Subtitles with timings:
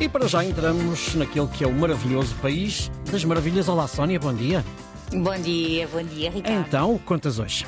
[0.00, 3.68] E para já entramos naquele que é o maravilhoso país das maravilhas.
[3.68, 4.64] Olá, Sónia, bom dia.
[5.12, 6.66] Bom dia, bom dia, Ricardo.
[6.66, 7.66] Então, quantas hoje?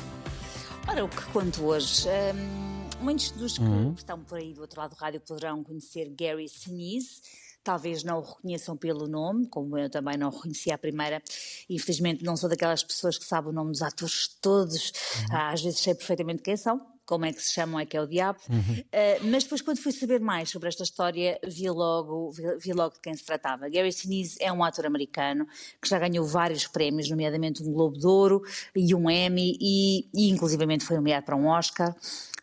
[0.87, 2.07] Ora, o que conto hoje?
[2.07, 3.93] Hum, muitos dos que Uhum.
[3.95, 7.21] estão por aí do outro lado do rádio poderão conhecer Gary Sinise.
[7.63, 11.21] Talvez não o reconheçam pelo nome, como eu também não o reconhecia à primeira.
[11.69, 14.91] Infelizmente, não sou daquelas pessoas que sabem o nome dos atores todos.
[15.31, 16.93] Ah, Às vezes sei perfeitamente quem são.
[17.05, 18.39] Como é que se chamam é que é o diabo.
[18.49, 22.95] Ah, mas depois, quando fui saber mais sobre esta história, vi logo, vi, vi logo
[22.95, 23.69] de quem se tratava.
[23.69, 25.45] Gary Sinise é um ator americano
[25.81, 28.41] que já ganhou vários prémios, nomeadamente um Globo de Ouro
[28.73, 31.93] e um Emmy, e, e inclusivamente foi nomeado para um Oscar.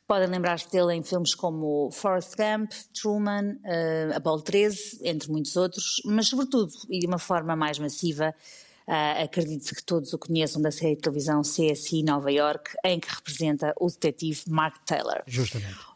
[0.06, 6.02] Podem lembrar-se dele em filmes como Forrest Gump, Truman, uh, Apollo 13, entre muitos outros,
[6.04, 8.34] mas sobretudo, e de uma forma mais massiva,
[8.90, 13.08] uh, acredito que todos o conheçam da série de televisão CSI Nova York, em que
[13.08, 15.22] representa o detetive Mark Taylor.
[15.26, 15.89] Justamente.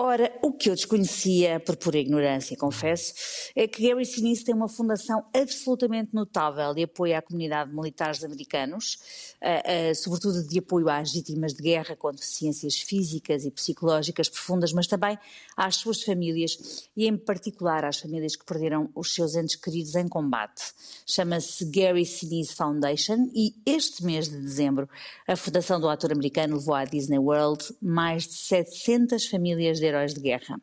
[0.00, 3.12] Ora, o que eu desconhecia, por pura ignorância, confesso,
[3.56, 8.22] é que Gary Sinise tem uma fundação absolutamente notável de apoio à comunidade de militares
[8.22, 8.96] americanos,
[9.42, 14.72] uh, uh, sobretudo de apoio às vítimas de guerra com deficiências físicas e psicológicas profundas,
[14.72, 15.18] mas também
[15.56, 20.06] às suas famílias e, em particular, às famílias que perderam os seus entes queridos em
[20.06, 20.62] combate.
[21.04, 24.88] Chama-se Gary Sinise Foundation e este mês de dezembro
[25.26, 30.14] a Fundação do Ator Americano levou à Disney World mais de 700 famílias de heróis
[30.14, 30.60] de guerra.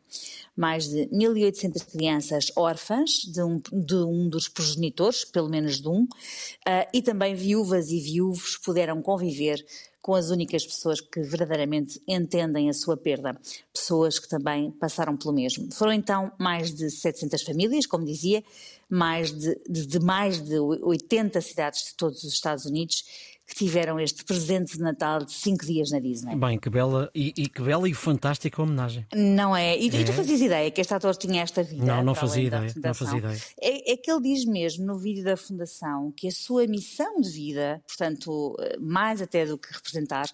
[0.56, 6.04] Mais de 1.800 crianças órfãs de um, de um, dos progenitores, pelo menos de um,
[6.04, 9.64] uh, e também viúvas e viúvos puderam conviver
[10.06, 13.36] com as únicas pessoas que verdadeiramente entendem a sua perda,
[13.74, 15.68] pessoas que também passaram pelo mesmo.
[15.74, 18.44] Foram então mais de 700 famílias, como dizia,
[18.88, 23.02] mais de, de, de mais de 80 cidades de todos os Estados Unidos
[23.46, 26.34] que tiveram este presente de Natal de cinco dias na Disney.
[26.34, 29.06] Bem, que bela e, e que bela e fantástica homenagem.
[29.14, 29.78] Não é?
[29.78, 30.04] E, é.
[30.04, 31.84] tu fazias ideia que este ator tinha esta vida?
[31.84, 32.74] Não, não fazia ideia.
[32.74, 33.40] Não fazia ideia.
[33.60, 37.30] É, é, que ele diz mesmo no vídeo da Fundação que a sua missão de
[37.30, 40.26] vida, portanto, mais até do que representar,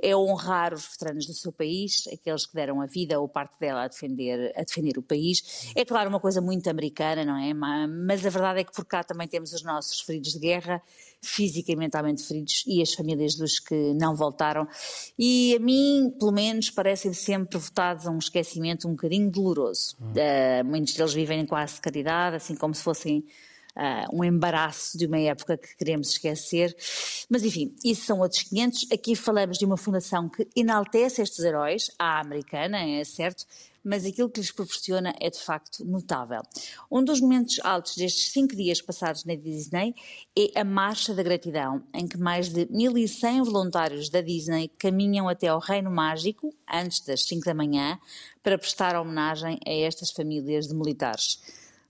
[0.00, 3.84] é honrar os veteranos do seu país, aqueles que deram a vida ou parte dela
[3.84, 5.72] a defender, a defender o país.
[5.74, 7.52] É claro, uma coisa muito americana, não é?
[7.52, 10.82] Mas a verdade é que por cá também temos os nossos feridos de guerra,
[11.22, 14.66] física e mentalmente feridos e as famílias dos que não voltaram.
[15.18, 19.96] E a mim, pelo menos, parecem sempre votados a um esquecimento um bocadinho doloroso.
[20.00, 20.12] Hum.
[20.12, 23.24] Uh, muitos deles vivem quase de caridade, assim como se fossem
[23.76, 26.76] Uh, um embaraço de uma época que queremos esquecer.
[27.28, 28.88] Mas, enfim, isso são outros 500.
[28.92, 33.46] Aqui falamos de uma fundação que enaltece estes heróis, à americana, é certo,
[33.84, 36.42] mas aquilo que lhes proporciona é de facto notável.
[36.90, 39.94] Um dos momentos altos destes cinco dias passados na Disney
[40.36, 45.48] é a Marcha da Gratidão, em que mais de 1.100 voluntários da Disney caminham até
[45.48, 47.98] ao Reino Mágico, antes das 5 da manhã,
[48.42, 51.40] para prestar homenagem a estas famílias de militares.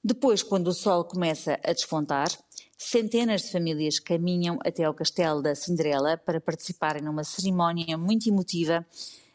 [0.02, 2.30] Depois, quando o sol começa a despontar,
[2.78, 8.86] centenas de famílias caminham até ao castelo da Cinderela para participarem numa cerimónia muito emotiva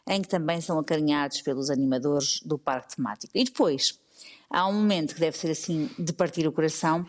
[0.08, 3.32] em que também são acarinhados pelos animadores do parque temático.
[3.34, 3.98] E depois,
[4.50, 7.04] há um momento que deve ser assim de partir o coração,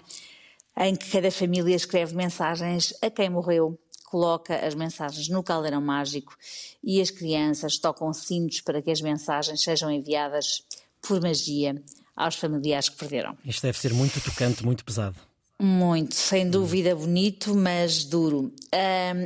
[0.77, 6.35] em que cada família escreve mensagens a quem morreu, coloca as mensagens no caldeirão mágico
[6.83, 10.63] e as crianças tocam cintos para que as mensagens sejam enviadas
[11.01, 11.83] por magia
[12.17, 13.37] aos familiares que perderam.
[13.45, 15.15] Isto deve ser muito tocante, muito pesado.
[15.59, 18.53] Muito, sem dúvida bonito, mas duro.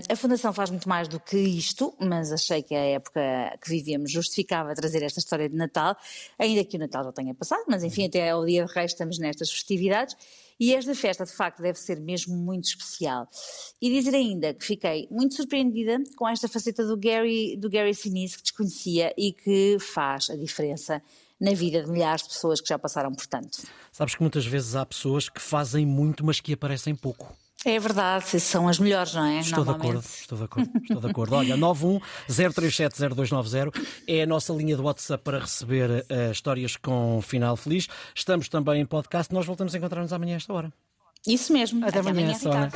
[0.09, 3.19] A Fundação faz muito mais do que isto, mas achei que a época
[3.61, 5.93] que vivemos justificava trazer esta história de Natal,
[6.39, 9.19] ainda que o Natal já tenha passado, mas enfim, até ao dia de Reis estamos
[9.19, 10.15] nestas festividades.
[10.57, 13.27] E esta festa, de facto, deve ser mesmo muito especial.
[13.81, 18.37] E dizer ainda que fiquei muito surpreendida com esta faceta do Gary, do Gary Sinise,
[18.37, 21.01] que desconhecia e que faz a diferença
[21.41, 23.57] na vida de milhares de pessoas que já passaram por tanto.
[23.91, 27.35] Sabes que muitas vezes há pessoas que fazem muito, mas que aparecem pouco.
[27.63, 29.39] É verdade, são as melhores, não é?
[29.39, 31.35] Estou de acordo, estou de acordo, estou de acordo.
[31.35, 33.71] Olha, 910370290
[34.07, 37.87] é a nossa linha de WhatsApp para receber uh, histórias com final feliz.
[38.15, 40.73] Estamos também em podcast, nós voltamos a encontrar-nos amanhã a esta hora.
[41.27, 41.85] Isso mesmo.
[41.85, 42.71] Até, Até amanhã, amanhã